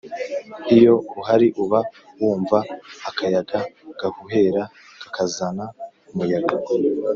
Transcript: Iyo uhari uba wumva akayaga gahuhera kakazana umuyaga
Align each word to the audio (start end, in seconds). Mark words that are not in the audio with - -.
Iyo 0.75 0.93
uhari 1.19 1.47
uba 1.63 1.79
wumva 2.19 2.57
akayaga 3.09 3.59
gahuhera 3.99 4.63
kakazana 5.01 5.65
umuyaga 6.09 6.55